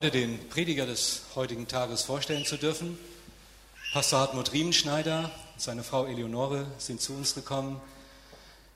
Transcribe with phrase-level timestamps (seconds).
[0.00, 2.96] den Prediger des heutigen Tages vorstellen zu dürfen.
[3.92, 7.80] Pastor Hartmut Riemenschneider und seine Frau Eleonore sind zu uns gekommen.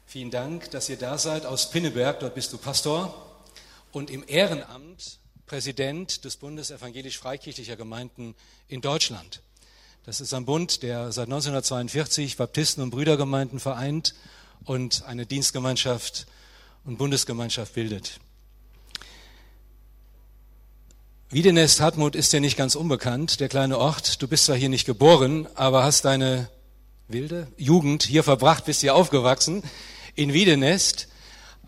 [0.05, 3.15] Vielen Dank, dass ihr da seid aus Pinneberg, dort bist du Pastor
[3.93, 8.35] und im Ehrenamt Präsident des Bundes evangelisch-freikirchlicher Gemeinden
[8.67, 9.43] in Deutschland.
[10.05, 14.17] Das ist ein Bund, der seit 1942 Baptisten und Brüdergemeinden vereint
[14.65, 16.27] und eine Dienstgemeinschaft
[16.85, 18.19] und Bundesgemeinschaft bildet.
[21.33, 24.21] Wiedenest Hartmut ist dir nicht ganz unbekannt, der kleine Ort.
[24.21, 26.51] Du bist zwar hier nicht geboren, aber hast deine
[27.09, 29.63] wilde Jugend hier verbracht, bist hier aufgewachsen
[30.15, 31.09] in Wiedenest.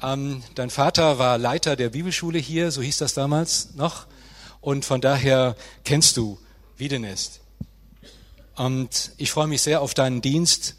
[0.02, 4.04] Ähm, dein Vater war Leiter der Bibelschule hier, so hieß das damals noch.
[4.60, 6.38] Und von daher kennst du
[6.76, 7.40] Wiedenest.
[8.56, 10.74] Und ich freue mich sehr auf deinen Dienst.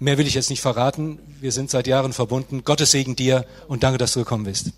[0.00, 1.20] Mehr will ich jetzt nicht verraten.
[1.40, 2.64] Wir sind seit Jahren verbunden.
[2.64, 4.72] Gottes Segen dir und danke, dass du gekommen bist.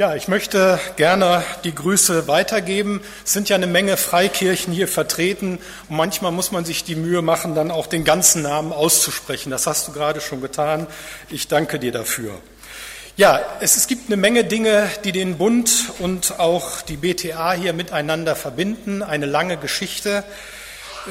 [0.00, 3.02] Ja, ich möchte gerne die Grüße weitergeben.
[3.22, 5.58] Es sind ja eine Menge Freikirchen hier vertreten
[5.90, 9.50] und manchmal muss man sich die Mühe machen, dann auch den ganzen Namen auszusprechen.
[9.50, 10.86] Das hast du gerade schon getan.
[11.28, 12.32] Ich danke dir dafür.
[13.18, 17.74] Ja, es, es gibt eine Menge Dinge, die den Bund und auch die BTA hier
[17.74, 19.02] miteinander verbinden.
[19.02, 20.24] Eine lange Geschichte,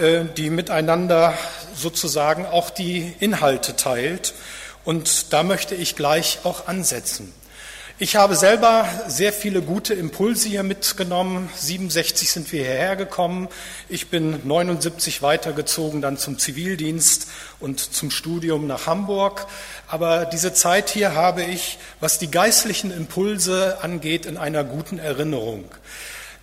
[0.02, 1.36] äh, die miteinander
[1.76, 4.34] sozusagen auch die Inhalte teilt.
[4.84, 7.32] Und da möchte ich gleich auch ansetzen.
[8.02, 11.50] Ich habe selber sehr viele gute Impulse hier mitgenommen.
[11.58, 13.50] 67 sind wir hierher gekommen.
[13.90, 17.28] Ich bin 79 weitergezogen, dann zum Zivildienst
[17.60, 19.48] und zum Studium nach Hamburg.
[19.90, 25.66] Aber diese Zeit hier habe ich, was die geistlichen Impulse angeht, in einer guten Erinnerung.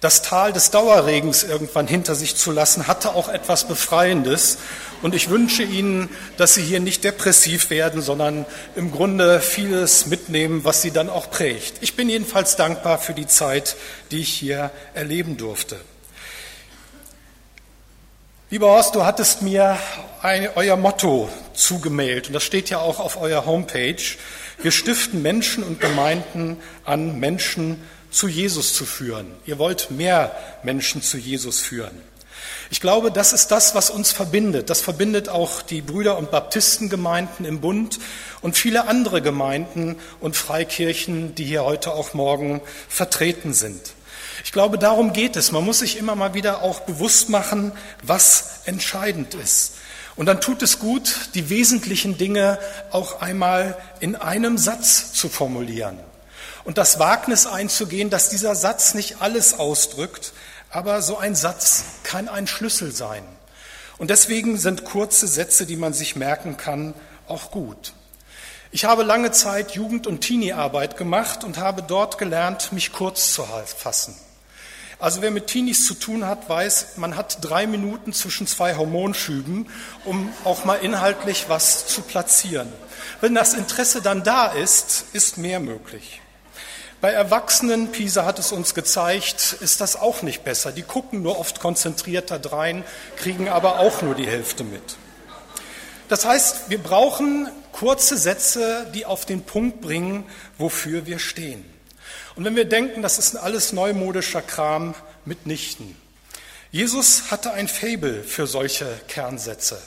[0.06, 4.58] Das Tal des Dauerregens irgendwann hinter sich zu lassen, hatte auch etwas Befreiendes.
[5.02, 8.46] Und ich wünsche Ihnen, dass Sie hier nicht depressiv werden, sondern
[8.76, 11.78] im Grunde vieles mitnehmen, was Sie dann auch prägt.
[11.80, 13.74] Ich bin jedenfalls dankbar für die Zeit,
[14.12, 15.76] die ich hier erleben durfte.
[18.48, 19.76] Lieber Horst, du hattest mir
[20.22, 23.96] ein, euer Motto zugemailt und das steht ja auch auf eurer Homepage.
[24.62, 27.82] Wir stiften Menschen und Gemeinden an, Menschen
[28.16, 29.30] zu Jesus zu führen.
[29.44, 32.00] Ihr wollt mehr Menschen zu Jesus führen.
[32.70, 34.70] Ich glaube, das ist das, was uns verbindet.
[34.70, 37.98] Das verbindet auch die Brüder- und Baptistengemeinden im Bund
[38.40, 43.92] und viele andere Gemeinden und Freikirchen, die hier heute auch morgen vertreten sind.
[44.44, 45.52] Ich glaube, darum geht es.
[45.52, 47.72] Man muss sich immer mal wieder auch bewusst machen,
[48.02, 49.74] was entscheidend ist.
[50.16, 52.58] Und dann tut es gut, die wesentlichen Dinge
[52.92, 55.98] auch einmal in einem Satz zu formulieren
[56.66, 60.32] und das Wagnis einzugehen, dass dieser Satz nicht alles ausdrückt,
[60.68, 63.22] aber so ein Satz kann ein Schlüssel sein.
[63.98, 66.92] Und deswegen sind kurze Sätze, die man sich merken kann,
[67.28, 67.92] auch gut.
[68.72, 73.44] Ich habe lange Zeit Jugend- und Teenie-Arbeit gemacht und habe dort gelernt, mich kurz zu
[73.44, 74.16] fassen.
[74.98, 79.70] Also wer mit Teenies zu tun hat, weiß, man hat drei Minuten zwischen zwei Hormonschüben,
[80.04, 82.72] um auch mal inhaltlich was zu platzieren.
[83.20, 86.20] Wenn das Interesse dann da ist, ist mehr möglich.
[87.00, 90.72] Bei Erwachsenen, Pisa hat es uns gezeigt, ist das auch nicht besser.
[90.72, 92.84] Die gucken nur oft konzentrierter drein,
[93.16, 94.96] kriegen aber auch nur die Hälfte mit.
[96.08, 100.24] Das heißt, wir brauchen kurze Sätze, die auf den Punkt bringen,
[100.56, 101.64] wofür wir stehen.
[102.34, 104.94] Und wenn wir denken, das ist alles neumodischer Kram,
[105.26, 105.96] mitnichten.
[106.70, 109.78] Jesus hatte ein Fabel für solche Kernsätze.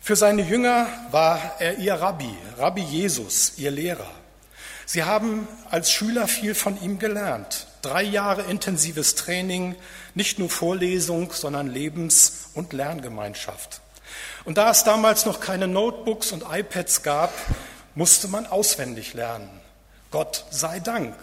[0.00, 4.10] Für seine Jünger war er ihr Rabbi, Rabbi Jesus, ihr Lehrer.
[4.90, 7.66] Sie haben als Schüler viel von ihm gelernt.
[7.82, 9.76] Drei Jahre intensives Training,
[10.14, 13.82] nicht nur Vorlesung, sondern Lebens- und Lerngemeinschaft.
[14.46, 17.34] Und da es damals noch keine Notebooks und iPads gab,
[17.94, 19.50] musste man auswendig lernen.
[20.10, 21.14] Gott sei Dank.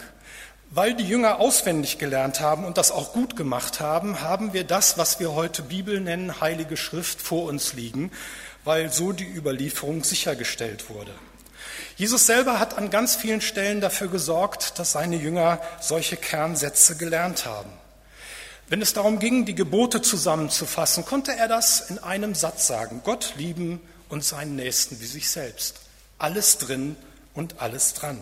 [0.70, 5.00] Weil die Jünger auswendig gelernt haben und das auch gut gemacht haben, haben wir das,
[5.00, 8.12] was wir heute Bibel nennen, Heilige Schrift, vor uns liegen,
[8.64, 11.16] weil so die Überlieferung sichergestellt wurde.
[11.98, 17.46] Jesus selber hat an ganz vielen Stellen dafür gesorgt, dass seine Jünger solche Kernsätze gelernt
[17.46, 17.72] haben.
[18.68, 23.02] Wenn es darum ging, die Gebote zusammenzufassen, konnte er das in einem Satz sagen.
[23.04, 23.80] Gott lieben
[24.10, 25.82] und seinen Nächsten wie sich selbst.
[26.18, 26.96] Alles drin
[27.34, 28.20] und alles dran.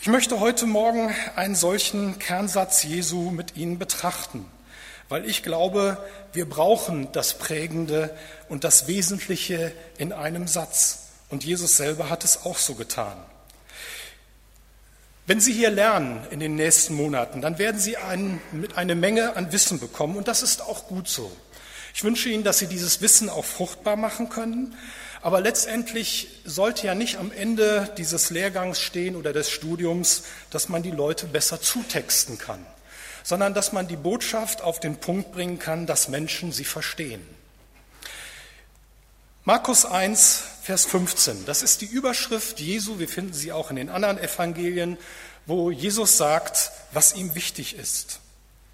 [0.00, 4.44] Ich möchte heute Morgen einen solchen Kernsatz Jesu mit Ihnen betrachten,
[5.08, 5.96] weil ich glaube,
[6.32, 8.14] wir brauchen das Prägende
[8.48, 11.03] und das Wesentliche in einem Satz.
[11.30, 13.16] Und Jesus selber hat es auch so getan.
[15.26, 19.36] Wenn Sie hier lernen in den nächsten Monaten, dann werden Sie ein, mit eine Menge
[19.36, 21.34] an Wissen bekommen und das ist auch gut so.
[21.94, 24.76] Ich wünsche Ihnen, dass Sie dieses Wissen auch fruchtbar machen können,
[25.24, 30.82] Aber letztendlich sollte ja nicht am Ende dieses Lehrgangs stehen oder des Studiums, dass man
[30.82, 32.58] die Leute besser zutexten kann,
[33.22, 37.22] sondern dass man die Botschaft auf den Punkt bringen kann, dass Menschen sie verstehen.
[39.46, 43.90] Markus 1, Vers 15, das ist die Überschrift Jesu, wir finden sie auch in den
[43.90, 44.96] anderen Evangelien,
[45.44, 48.20] wo Jesus sagt, was ihm wichtig ist.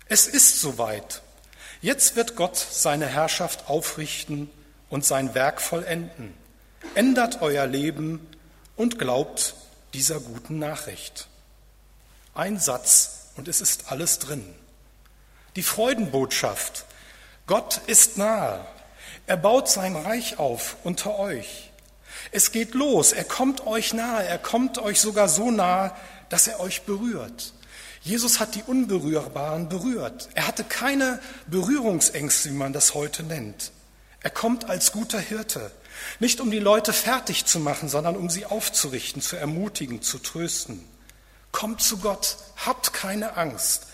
[0.07, 1.23] Es ist soweit.
[1.83, 4.49] Jetzt wird Gott seine Herrschaft aufrichten
[4.91, 6.35] und sein Werk vollenden.
[6.95, 8.25] Ändert euer Leben
[8.77, 9.57] und glaubt
[9.93, 11.27] dieser guten Nachricht.
[12.33, 14.55] Ein Satz und es ist alles drin.
[15.57, 16.85] Die Freudenbotschaft.
[17.49, 18.65] Gott ist nahe.
[19.27, 21.71] Er baut sein Reich auf unter euch.
[22.33, 23.13] Es geht los.
[23.13, 24.25] Er kommt euch nahe.
[24.25, 25.93] Er kommt euch sogar so nahe,
[26.29, 27.53] dass er euch berührt.
[28.03, 30.29] Jesus hat die Unberührbaren berührt.
[30.35, 33.73] Er hatte keine Berührungsängste, wie man das heute nennt.
[34.23, 35.71] Er kommt als guter Hirte,
[36.19, 40.85] nicht um die Leute fertig zu machen, sondern um sie aufzurichten, zu ermutigen, zu trösten.
[41.53, 43.87] Kommt zu Gott, habt keine Angst.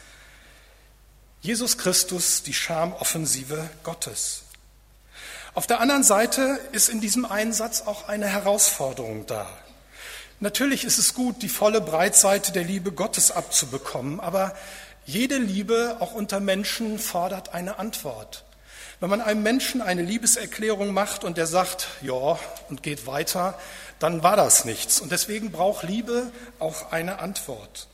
[1.40, 4.43] Jesus Christus, die Schamoffensive Gottes.
[5.56, 9.49] Auf der anderen Seite ist in diesem Einsatz auch eine Herausforderung da.
[10.38, 14.55] Natürlich ist es gut, die volle Breitseite der Liebe Gottes abzubekommen, aber
[15.06, 18.44] jede Liebe, auch unter Menschen, fordert eine Antwort.
[19.00, 22.38] Wenn man einem Menschen eine Liebeserklärung macht und der sagt, ja,
[22.69, 23.58] und geht weiter,
[23.99, 25.00] dann war das nichts.
[25.00, 27.88] Und deswegen braucht Liebe auch eine Antwort.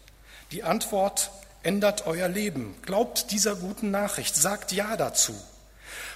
[0.51, 1.31] Die Antwort
[1.63, 2.75] ändert euer Leben.
[2.83, 5.33] Glaubt dieser guten Nachricht, sagt Ja dazu.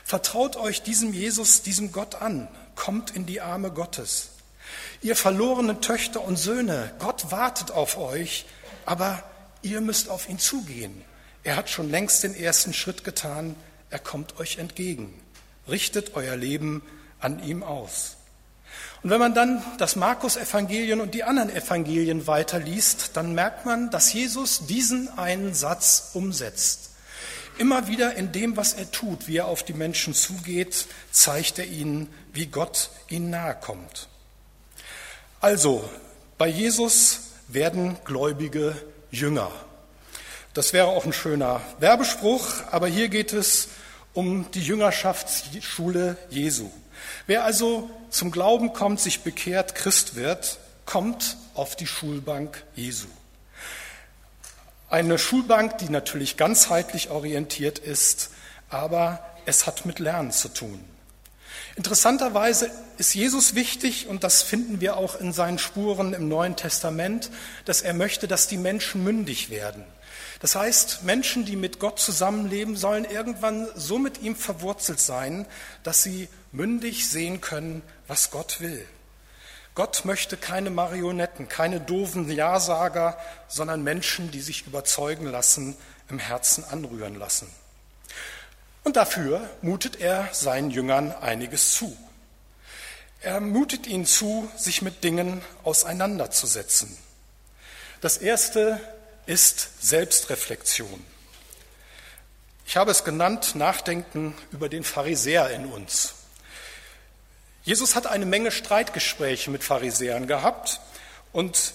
[0.06, 4.29] Vertraut euch diesem Jesus, diesem Gott an, kommt in die Arme Gottes.
[5.03, 8.47] Ihr verlorenen Töchter und Söhne, Gott wartet auf euch,
[8.85, 9.25] aber
[9.62, 11.03] ihr müsst auf ihn zugehen.
[11.43, 13.56] Er hat schon längst den ersten Schritt getan,
[13.91, 15.12] er kommt euch entgegen.
[15.69, 16.82] Richtet euer Leben
[17.19, 18.14] an ihm aus.
[19.03, 24.12] Und wenn man dann das Markus-Evangelium und die anderen Evangelien weiterliest, dann merkt man, dass
[24.12, 26.91] Jesus diesen einen Satz umsetzt.
[27.58, 31.67] Immer wieder in dem, was er tut, wie er auf die Menschen zugeht, zeigt er
[31.67, 34.08] ihnen, wie Gott ihnen nahe kommt.
[35.41, 35.88] Also,
[36.37, 38.76] bei Jesus werden Gläubige
[39.11, 39.50] Jünger.
[40.53, 43.69] Das wäre auch ein schöner Werbespruch, aber hier geht es
[44.12, 46.70] um die Jüngerschaftsschule Jesu.
[47.26, 53.08] Wer also zum Glauben kommt, sich bekehrt, Christ wird, kommt auf die Schulbank Jesu.
[54.88, 58.30] Eine Schulbank, die natürlich ganzheitlich orientiert ist,
[58.68, 60.84] aber es hat mit Lernen zu tun.
[61.74, 67.30] Interessanterweise ist Jesus wichtig, und das finden wir auch in seinen Spuren im Neuen Testament,
[67.64, 69.84] dass er möchte, dass die Menschen mündig werden.
[70.40, 75.46] Das heißt, Menschen, die mit Gott zusammenleben, sollen irgendwann so mit ihm verwurzelt sein,
[75.82, 78.86] dass sie mündig sehen können, was Gott will.
[79.76, 85.76] Gott möchte keine Marionetten, keine doofen Ja-Sager, sondern Menschen, die sich überzeugen lassen,
[86.08, 87.46] im Herzen anrühren lassen.
[88.84, 91.94] Und dafür mutet er seinen Jüngern einiges zu.
[93.20, 96.96] Er mutet ihnen zu, sich mit Dingen auseinanderzusetzen.
[98.00, 98.81] Das erste
[99.26, 101.05] ist Selbstreflexion.
[102.64, 106.15] Ich habe es genannt, Nachdenken über den Pharisäer in uns.
[107.66, 110.80] Jesus hat eine Menge Streitgespräche mit Pharisäern gehabt
[111.32, 111.72] und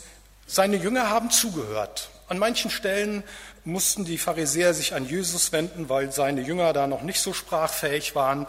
[0.47, 2.11] seine Jünger haben zugehört.
[2.29, 3.23] An manchen Stellen
[3.65, 8.15] mussten die Pharisäer sich an Jesus wenden, weil seine Jünger da noch nicht so sprachfähig
[8.15, 8.47] waren.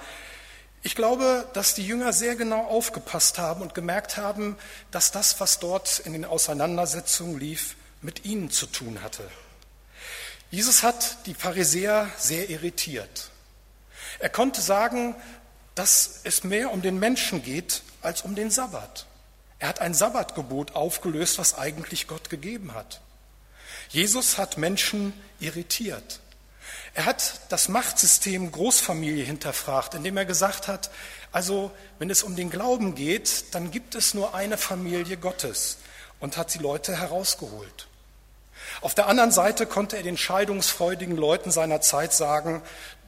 [0.85, 4.57] Ich glaube, dass die Jünger sehr genau aufgepasst haben und gemerkt haben,
[4.93, 9.29] dass das, was dort in den Auseinandersetzungen lief, mit ihnen zu tun hatte.
[10.53, 13.31] Jesus hat die Pharisäer sehr irritiert.
[14.21, 15.17] Er konnte sagen,
[15.75, 19.07] dass es mehr um den Menschen geht als um den Sabbat.
[19.59, 23.01] Er hat ein Sabbatgebot aufgelöst, was eigentlich Gott gegeben hat.
[23.89, 26.21] Jesus hat Menschen irritiert.
[26.95, 30.91] Er hat das Machtsystem Großfamilie hinterfragt, indem er gesagt hat,
[31.31, 35.79] also wenn es um den Glauben geht, dann gibt es nur eine Familie Gottes
[36.21, 37.89] und hat die Leute herausgeholt.
[38.81, 42.63] Auf der anderen Seite konnte er den scheidungsfreudigen Leuten seiner Zeit sagen,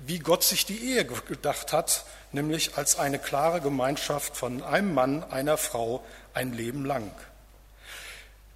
[0.06, 5.24] wie Gott sich die Ehe gedacht hat, nämlich als eine klare Gemeinschaft von einem Mann,
[5.24, 7.10] einer Frau ein Leben lang.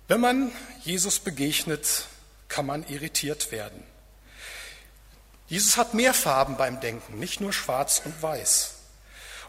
[0.08, 0.52] Wenn man
[0.84, 2.06] Jesus begegnet,
[2.48, 3.82] kann man irritiert werden.
[5.48, 8.74] Jesus hat mehr Farben beim Denken, nicht nur schwarz und weiß.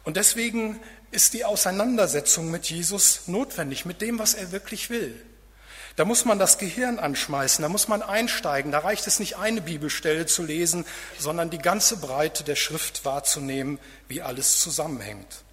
[0.04, 0.80] Und deswegen
[1.12, 5.20] ist die Auseinandersetzung mit Jesus notwendig, mit dem, was er wirklich will.
[6.00, 8.72] Da muss man das Gehirn anschmeißen, da muss man einsteigen.
[8.72, 10.86] Da reicht es nicht, eine Bibelstelle zu lesen,
[11.18, 15.44] sondern die ganze Breite der Schrift wahrzunehmen, wie alles zusammenhängt.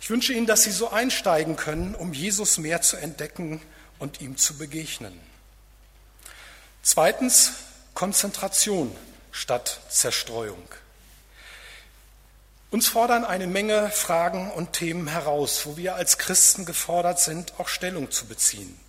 [0.00, 3.62] Ich wünsche Ihnen, dass Sie so einsteigen können, um Jesus mehr zu entdecken
[4.00, 5.16] und ihm zu begegnen.
[6.82, 7.52] Zweitens,
[7.94, 8.90] Konzentration
[9.30, 10.66] statt Zerstreuung.
[12.72, 17.68] Uns fordern eine Menge Fragen und Themen heraus, wo wir als Christen gefordert sind, auch
[17.68, 18.81] Stellung zu beziehen.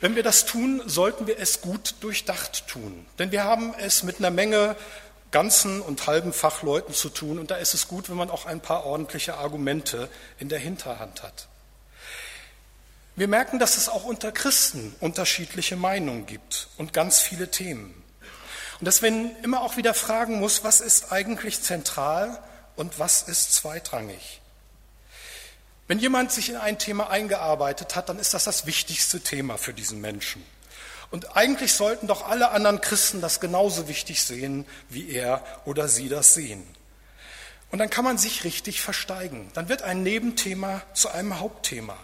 [0.00, 4.18] Wenn wir das tun, sollten wir es gut durchdacht tun, denn wir haben es mit
[4.18, 4.76] einer Menge
[5.30, 8.60] ganzen und halben Fachleuten zu tun und da ist es gut, wenn man auch ein
[8.60, 11.48] paar ordentliche Argumente in der Hinterhand hat.
[13.14, 17.94] Wir merken, dass es auch unter Christen unterschiedliche Meinungen gibt und ganz viele Themen.
[18.80, 22.42] Und dass man immer auch wieder fragen muss, was ist eigentlich zentral
[22.76, 24.39] und was ist zweitrangig.
[25.90, 29.74] Wenn jemand sich in ein Thema eingearbeitet hat, dann ist das das wichtigste Thema für
[29.74, 30.40] diesen Menschen.
[31.10, 36.08] Und eigentlich sollten doch alle anderen Christen das genauso wichtig sehen, wie er oder sie
[36.08, 36.62] das sehen.
[37.72, 39.50] Und dann kann man sich richtig versteigen.
[39.54, 41.98] Dann wird ein Nebenthema zu einem Hauptthema.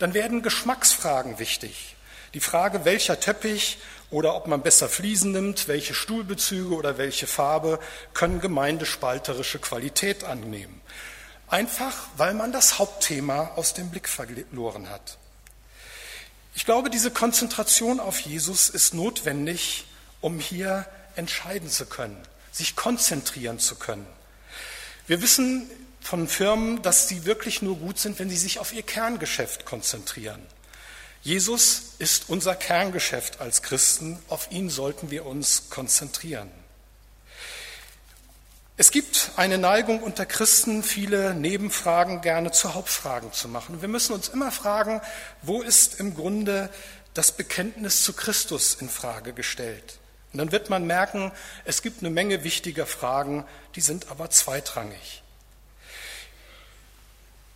[0.00, 1.94] Dann werden Geschmacksfragen wichtig.
[2.34, 3.78] Die Frage, welcher Teppich
[4.10, 7.78] oder ob man besser Fliesen nimmt, welche Stuhlbezüge oder welche Farbe,
[8.14, 10.80] können gemeindespalterische Qualität annehmen.
[11.48, 15.18] Einfach, weil man das Hauptthema aus dem Blick verloren hat.
[16.54, 19.84] Ich glaube, diese Konzentration auf Jesus ist notwendig,
[20.20, 24.06] um hier entscheiden zu können, sich konzentrieren zu können.
[25.06, 28.82] Wir wissen von Firmen, dass sie wirklich nur gut sind, wenn sie sich auf ihr
[28.82, 30.40] Kerngeschäft konzentrieren.
[31.22, 36.50] Jesus ist unser Kerngeschäft als Christen, auf ihn sollten wir uns konzentrieren.
[38.78, 43.80] Es gibt eine Neigung unter Christen, viele Nebenfragen gerne zu Hauptfragen zu machen.
[43.80, 45.00] Wir müssen uns immer fragen,
[45.40, 46.68] wo ist im Grunde
[47.14, 49.98] das Bekenntnis zu Christus in Frage gestellt?
[50.34, 51.32] Und dann wird man merken,
[51.64, 55.22] es gibt eine Menge wichtiger Fragen, die sind aber zweitrangig.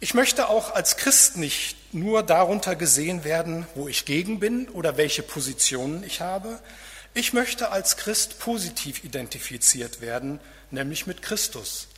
[0.02, 4.96] Ich möchte auch als Christ nicht nur darunter gesehen werden, wo ich gegen bin oder
[4.96, 6.58] welche Positionen ich habe.
[7.12, 10.40] Ich möchte als Christ positiv identifiziert werden
[10.70, 11.88] nämlich mit Christus.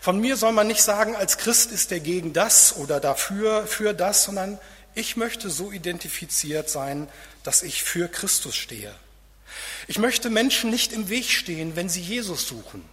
[0.00, 3.94] Von mir soll man nicht sagen, als Christ ist er gegen das oder dafür, für
[3.94, 4.58] das, sondern
[4.94, 7.08] ich möchte so identifiziert sein,
[7.42, 8.94] dass ich für Christus stehe.
[9.86, 12.84] Ich möchte Menschen nicht im Weg stehen, wenn sie Jesus suchen.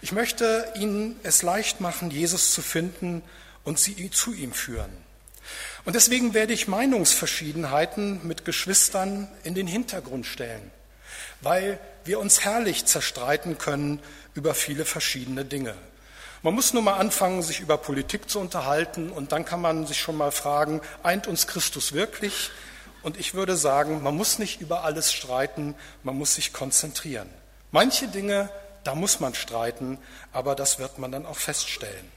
[0.00, 3.22] Ich möchte ihnen es leicht machen, Jesus zu finden
[3.64, 4.90] und sie zu ihm führen.
[5.84, 10.70] Und deswegen werde ich Meinungsverschiedenheiten mit Geschwistern in den Hintergrund stellen,
[11.46, 14.02] weil wir uns herrlich zerstreiten können
[14.34, 15.74] über viele verschiedene Dinge.
[16.42, 20.00] Man muss nur mal anfangen, sich über Politik zu unterhalten und dann kann man sich
[20.00, 22.50] schon mal fragen, eint uns Christus wirklich?
[23.04, 27.30] Und ich würde sagen, man muss nicht über alles streiten, man muss sich konzentrieren.
[27.70, 28.50] Manche Dinge,
[28.82, 29.98] da muss man streiten,
[30.32, 32.10] aber das wird man dann auch feststellen.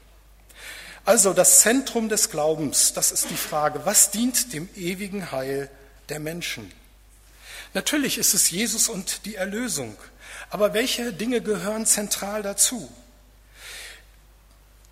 [1.04, 5.70] Also das Zentrum des Glaubens, das ist die Frage, was dient dem ewigen Heil
[6.08, 6.72] der Menschen?
[7.74, 9.96] Natürlich ist es Jesus und die Erlösung.
[10.50, 12.90] Aber welche Dinge gehören zentral dazu?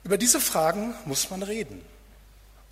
[0.05, 1.85] Über diese Fragen muss man reden.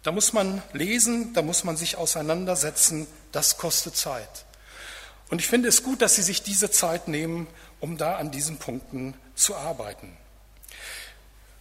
[0.02, 3.08] Da muss man lesen, da muss man sich auseinandersetzen.
[3.32, 4.44] Das kostet Zeit.
[5.28, 7.48] Und ich finde es gut, dass Sie sich diese Zeit nehmen,
[7.80, 10.16] um da an diesen Punkten zu arbeiten.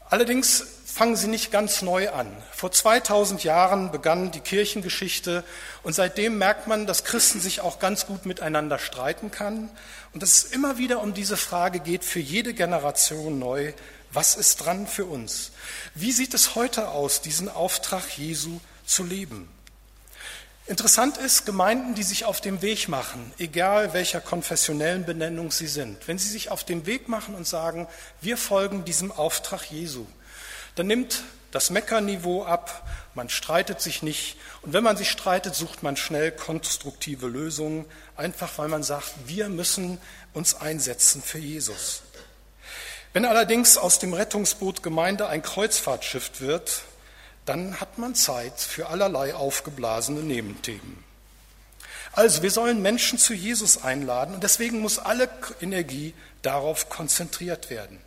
[0.08, 0.64] Allerdings
[0.96, 2.32] fangen sie nicht ganz neu an.
[2.54, 5.44] Vor 2000 Jahren begann die Kirchengeschichte
[5.84, 9.70] und seitdem merkt man, dass Christen sich auch ganz gut miteinander streiten kann
[10.14, 13.74] und dass es immer wieder um diese Frage geht, für jede Generation neu,
[14.14, 15.52] was ist dran für uns?
[15.96, 19.50] Wie sieht es heute aus, diesen Auftrag Jesu zu leben?
[20.66, 26.08] Interessant ist, Gemeinden, die sich auf dem Weg machen, egal welcher konfessionellen Benennung sie sind,
[26.08, 27.86] wenn sie sich auf den Weg machen und sagen,
[28.22, 30.06] wir folgen diesem Auftrag Jesu,
[30.76, 35.84] dann nimmt das Meckerniveau ab, man streitet sich nicht und wenn man sich streitet, sucht
[35.84, 37.86] man schnell konstruktive Lösungen,
[38.18, 40.00] einfach weil man sagt, wir müssen
[40.34, 42.02] uns einsetzen für Jesus.
[43.14, 46.82] Wenn allerdings aus dem Rettungsboot Gemeinde ein Kreuzfahrtschiff wird,
[47.46, 51.04] dann hat man Zeit für allerlei aufgeblasene Nebenthemen.
[52.12, 55.30] Also wir sollen Menschen zu Jesus einladen und deswegen muss alle
[55.62, 58.00] Energie darauf konzentriert werden.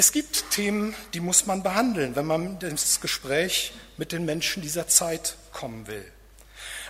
[0.00, 4.88] Es gibt Themen, die muss man behandeln, wenn man ins Gespräch mit den Menschen dieser
[4.88, 6.10] Zeit kommen will.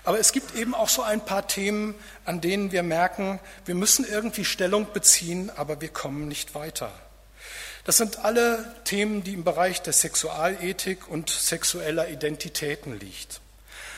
[0.05, 4.07] Aber es gibt eben auch so ein paar Themen, an denen wir merken, wir müssen
[4.09, 6.93] irgendwie Stellung beziehen, aber wir kommen nicht weiter.
[7.85, 13.41] Das sind alle Themen, die im Bereich der Sexualethik und sexueller Identitäten liegt.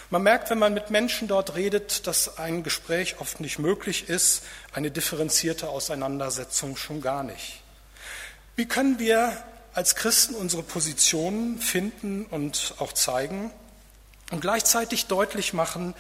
[0.09, 4.43] Man merkt, wenn man mit Menschen dort redet, dass ein Gespräch oft nicht möglich ist,
[4.73, 7.62] eine differenzierte Auseinandersetzung schon gar nicht.
[8.57, 9.37] Wie können wir
[9.75, 13.51] als Christen unsere Positionen finden und auch zeigen
[14.31, 15.95] und gleichzeitig deutlich machen,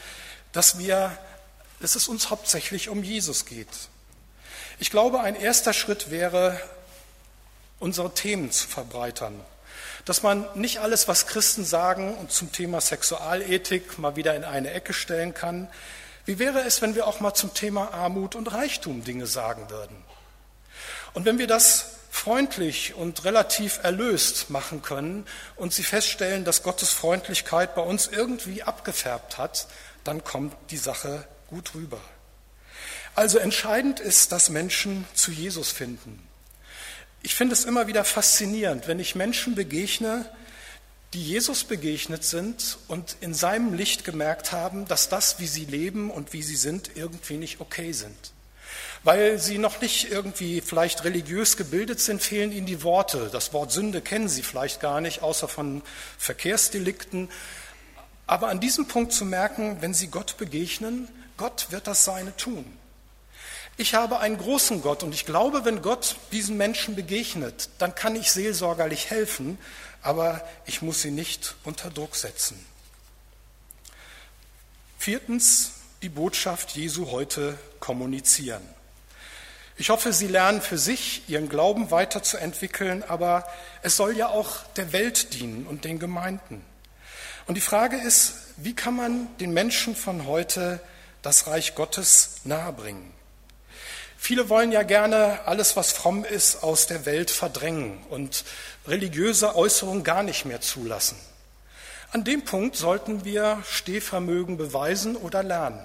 [0.52, 1.16] dass wir,
[1.80, 3.68] dass es uns hauptsächlich um Jesus geht.
[4.78, 6.60] Ich glaube, ein erster Schritt wäre,
[7.78, 9.40] unsere Themen zu verbreitern.
[10.04, 14.70] Dass man nicht alles, was Christen sagen und zum Thema Sexualethik mal wieder in eine
[14.72, 15.68] Ecke stellen kann.
[16.24, 19.96] Wie wäre es, wenn wir auch mal zum Thema Armut und Reichtum Dinge sagen würden?
[21.14, 25.24] Und wenn wir das freundlich und relativ erlöst machen können
[25.56, 29.66] und sie feststellen, dass Gottes Freundlichkeit bei uns irgendwie abgefärbt hat,
[30.04, 32.00] dann kommt die Sache gut rüber.
[33.14, 36.22] Also entscheidend ist, dass Menschen zu Jesus finden.
[37.22, 40.26] Ich finde es immer wieder faszinierend, wenn ich Menschen begegne,
[41.14, 46.10] die Jesus begegnet sind und in seinem Licht gemerkt haben, dass das, wie sie leben
[46.10, 48.32] und wie sie sind, irgendwie nicht okay sind.
[49.04, 53.30] Weil sie noch nicht irgendwie vielleicht religiös gebildet sind, fehlen ihnen die Worte.
[53.32, 55.82] Das Wort Sünde kennen sie vielleicht gar nicht, außer von
[56.18, 57.28] Verkehrsdelikten.
[58.28, 62.64] Aber an diesem Punkt zu merken, wenn sie Gott begegnen, Gott wird das Seine tun.
[63.76, 68.14] Ich habe einen großen Gott und ich glaube, wenn Gott diesen Menschen begegnet, dann kann
[68.14, 69.58] ich seelsorgerlich helfen,
[70.02, 72.64] aber ich muss sie nicht unter Druck setzen.
[74.98, 78.62] Viertens, die Botschaft Jesu heute kommunizieren.
[79.76, 83.46] Ich hoffe, Sie lernen für sich, Ihren Glauben weiterzuentwickeln, aber
[83.82, 86.64] es soll ja auch der Welt dienen und den Gemeinden.
[87.46, 90.80] Und die Frage ist, wie kann man den Menschen von heute
[91.22, 93.12] das Reich Gottes nahebringen?
[94.18, 98.44] Viele wollen ja gerne alles, was fromm ist, aus der Welt verdrängen und
[98.86, 101.16] religiöse Äußerungen gar nicht mehr zulassen.
[102.12, 105.84] An dem Punkt sollten wir Stehvermögen beweisen oder lernen.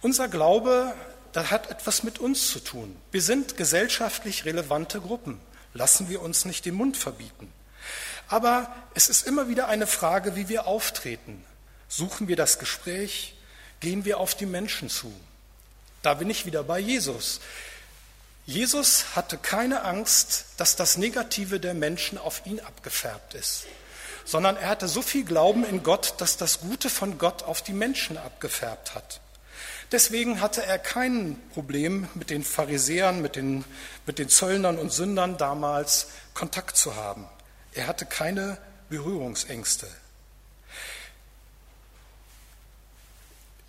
[0.00, 0.94] Unser Glaube,
[1.34, 2.96] das hat etwas mit uns zu tun.
[3.10, 5.40] Wir sind gesellschaftlich relevante Gruppen.
[5.72, 7.52] Lassen wir uns nicht den Mund verbieten.
[8.28, 11.44] Aber es ist immer wieder eine Frage, wie wir auftreten.
[11.88, 13.34] Suchen wir das Gespräch?
[13.80, 15.12] Gehen wir auf die Menschen zu?
[16.02, 17.40] Da bin ich wieder bei Jesus.
[18.46, 23.64] Jesus hatte keine Angst, dass das Negative der Menschen auf ihn abgefärbt ist,
[24.24, 27.72] sondern er hatte so viel Glauben in Gott, dass das Gute von Gott auf die
[27.72, 29.20] Menschen abgefärbt hat.
[29.94, 33.64] Deswegen hatte er kein Problem mit den Pharisäern, mit den,
[34.06, 37.28] mit den Zöllnern und Sündern damals Kontakt zu haben.
[37.74, 39.86] Er hatte keine Berührungsängste.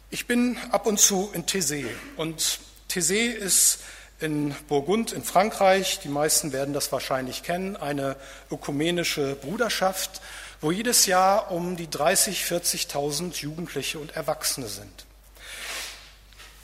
[0.10, 1.86] Ich bin ab und zu in Thésée
[2.18, 2.60] und
[2.90, 3.82] Thésée ist
[4.20, 8.16] in Burgund in Frankreich, die meisten werden das wahrscheinlich kennen, eine
[8.50, 10.22] ökumenische Bruderschaft,
[10.60, 15.06] wo jedes Jahr um die 30, 40.000 Jugendliche und Erwachsene sind.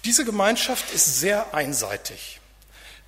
[0.04, 2.40] Diese Gemeinschaft ist sehr einseitig.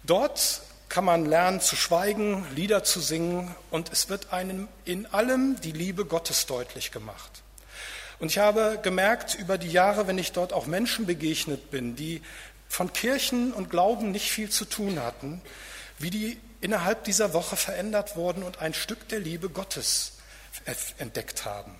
[0.03, 5.59] Dort kann man lernen zu schweigen, Lieder zu singen und es wird einem in allem
[5.61, 7.41] die Liebe Gottes deutlich gemacht.
[8.19, 12.21] Und ich habe gemerkt über die Jahre, wenn ich dort auch Menschen begegnet bin, die
[12.69, 15.41] von Kirchen und Glauben nicht viel zu tun hatten,
[15.97, 20.13] wie die innerhalb dieser Woche verändert wurden und ein Stück der Liebe Gottes
[20.99, 21.75] entdeckt haben.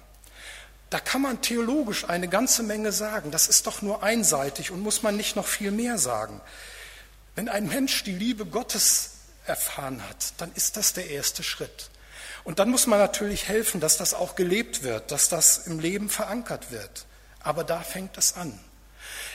[0.94, 3.32] Da kann man theologisch eine ganze Menge sagen.
[3.32, 6.40] Das ist doch nur einseitig und muss man nicht noch viel mehr sagen.
[7.34, 9.10] Wenn ein Mensch die Liebe Gottes
[9.48, 11.90] erfahren hat, dann ist das der erste Schritt.
[12.44, 16.12] Und dann muss man natürlich helfen, dass das auch gelebt wird, dass das im Leben
[16.12, 17.08] verankert wird.
[17.40, 18.60] Aber da fängt es an.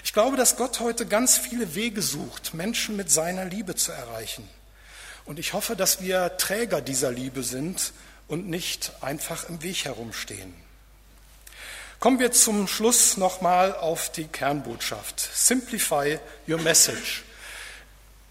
[0.05, 4.49] Ich glaube, dass Gott heute ganz viele Wege sucht, Menschen mit seiner Liebe zu erreichen.
[5.25, 7.95] Und ich hoffe, dass wir Träger dieser Liebe sind
[8.29, 10.68] und nicht einfach im Weg herumstehen.
[12.01, 15.19] Kommen wir zum Schluss nochmal auf die Kernbotschaft.
[15.35, 17.25] Simplify your message.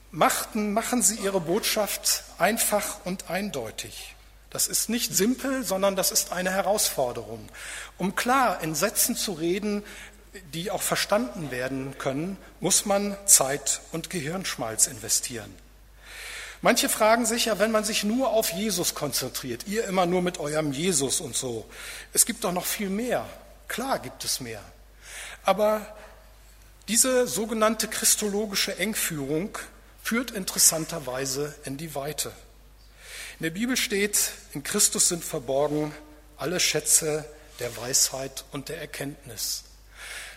[0.09, 4.15] Machten, machen Sie Ihre Botschaft einfach und eindeutig.
[4.51, 7.49] Das ist nicht simpel, sondern das ist eine Herausforderung.
[7.97, 9.83] Um klar in Sätzen zu reden,
[10.53, 15.53] die auch verstanden werden können, muss man Zeit und Gehirnschmalz investieren.
[16.61, 20.39] Manche fragen sich ja, wenn man sich nur auf Jesus konzentriert, ihr immer nur mit
[20.39, 21.65] eurem Jesus und so,
[22.13, 23.27] es gibt doch noch viel mehr.
[23.67, 24.63] Klar gibt es mehr.
[25.43, 25.95] Aber
[26.87, 29.57] diese sogenannte christologische Engführung
[30.01, 32.31] führt interessanterweise in die Weite.
[33.39, 35.93] In der Bibel steht, in Christus sind verborgen
[36.37, 37.25] alle Schätze
[37.59, 39.63] der Weisheit und der Erkenntnis.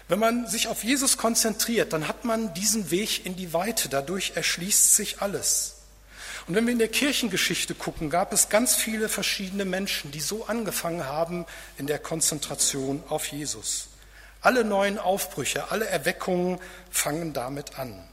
[0.08, 4.32] Wenn man sich auf Jesus konzentriert, dann hat man diesen Weg in die Weite, dadurch
[4.34, 5.79] erschließt sich alles.
[6.46, 10.46] Und wenn wir in der Kirchengeschichte gucken, gab es ganz viele verschiedene Menschen, die so
[10.46, 11.46] angefangen haben
[11.78, 13.88] in der Konzentration auf Jesus.
[14.40, 16.58] Alle neuen Aufbrüche, alle Erweckungen
[16.90, 18.08] fangen damit an.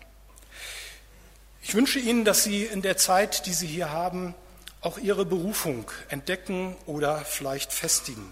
[1.61, 4.35] Ich wünsche Ihnen, dass Sie in der Zeit, die Sie hier haben,
[4.81, 8.31] auch ihre Berufung entdecken oder vielleicht festigen.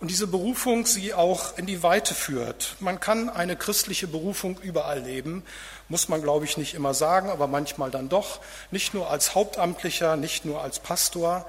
[0.00, 2.76] Und diese Berufung sie auch in die Weite führt.
[2.78, 5.42] Man kann eine christliche Berufung überall leben,
[5.88, 10.16] muss man, glaube ich, nicht immer sagen, aber manchmal dann doch, nicht nur als Hauptamtlicher,
[10.16, 11.48] nicht nur als Pastor.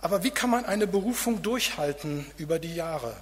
[0.00, 3.16] Aber wie kann man eine Berufung durchhalten über die Jahre?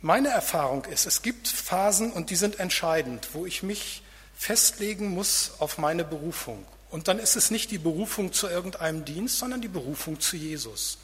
[0.00, 4.02] Meine Erfahrung ist, es gibt Phasen, und die sind entscheidend, wo ich mich
[4.34, 6.64] festlegen muss auf meine Berufung.
[6.90, 10.98] Und dann ist es nicht die Berufung zu irgendeinem Dienst, sondern die Berufung zu Jesus.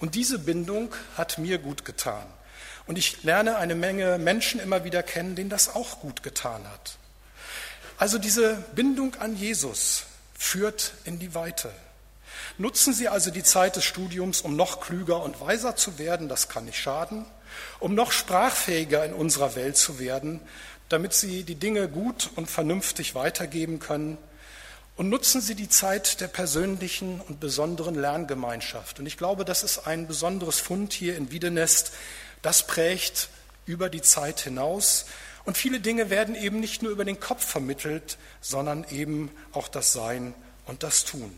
[0.00, 2.26] Und diese Bindung hat mir gut getan.
[2.86, 6.96] Und ich lerne eine Menge Menschen immer wieder kennen, denen das auch gut getan hat.
[7.98, 10.04] Also diese Bindung an Jesus
[10.38, 11.70] führt in die Weite.
[12.56, 16.48] Nutzen Sie also die Zeit des Studiums, um noch klüger und weiser zu werden, das
[16.48, 17.24] kann nicht schaden,
[17.80, 20.40] um noch sprachfähiger in unserer Welt zu werden,
[20.88, 24.16] damit Sie die Dinge gut und vernünftig weitergeben können
[24.98, 28.98] und nutzen Sie die Zeit der persönlichen und besonderen Lerngemeinschaft.
[28.98, 31.92] Und ich glaube, das ist ein besonderes Fund hier in Wiedenest.
[32.42, 33.28] Das prägt
[33.64, 35.06] über die Zeit hinaus.
[35.44, 39.92] Und viele Dinge werden eben nicht nur über den Kopf vermittelt, sondern eben auch das
[39.92, 40.34] Sein
[40.66, 41.32] und das Tun.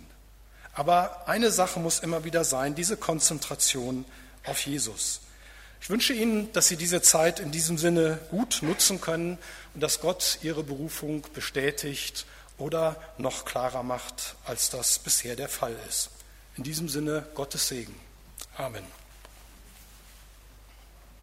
[0.72, 4.06] Aber eine Sache muss immer wieder sein, diese Konzentration
[4.46, 5.20] auf Jesus.
[5.82, 9.36] Ich wünsche Ihnen, dass Sie diese Zeit in diesem Sinne gut nutzen können
[9.74, 12.24] und dass Gott Ihre Berufung bestätigt
[12.60, 16.10] oder noch klarer macht, als das bisher der Fall ist.
[16.56, 17.94] In diesem Sinne Gottes Segen.
[18.56, 18.99] Amen.